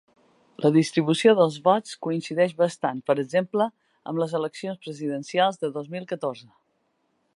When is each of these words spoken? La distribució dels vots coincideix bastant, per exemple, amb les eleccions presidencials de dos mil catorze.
La 0.63 0.69
distribució 0.75 1.33
dels 1.39 1.57
vots 1.67 1.99
coincideix 2.07 2.55
bastant, 2.61 3.03
per 3.11 3.17
exemple, 3.25 3.69
amb 4.13 4.23
les 4.23 4.33
eleccions 4.41 4.81
presidencials 4.87 5.63
de 5.65 5.71
dos 5.77 5.93
mil 5.97 6.09
catorze. 6.15 6.51